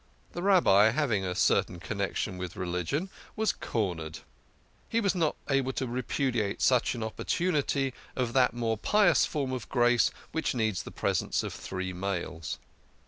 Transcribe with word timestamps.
The 0.31 0.41
Rabbi, 0.41 0.89
having 0.89 1.23
a 1.23 1.35
certain 1.35 1.79
connection 1.79 2.39
with 2.39 2.55
religion, 2.55 3.11
was 3.35 3.51
cornered; 3.53 4.21
he 4.89 4.99
was 4.99 5.13
not 5.13 5.35
able 5.47 5.73
to 5.73 5.85
repudiate 5.85 6.59
such 6.59 6.95
an 6.95 7.03
opportunity 7.03 7.93
of 8.15 8.33
that 8.33 8.55
more 8.55 8.79
pious 8.79 9.27
form 9.27 9.51
of 9.51 9.69
grace 9.69 10.09
which 10.31 10.55
needs 10.55 10.81
the 10.81 10.89
presence 10.91 11.43
of 11.43 11.53
three 11.53 11.93
males. 11.93 12.57